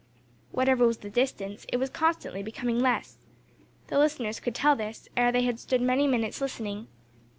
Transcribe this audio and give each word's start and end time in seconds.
Whatever 0.49 0.87
was 0.87 0.97
the 0.97 1.11
distance, 1.11 1.67
it 1.69 1.77
was 1.77 1.91
constantly 1.91 2.41
becoming 2.41 2.79
less. 2.79 3.19
The 3.89 3.99
listeners 3.99 4.39
could 4.39 4.55
tell 4.55 4.75
this, 4.75 5.07
ere 5.15 5.31
they 5.31 5.43
had 5.43 5.59
stood 5.59 5.79
many 5.79 6.07
minutes 6.07 6.41
listening. 6.41 6.87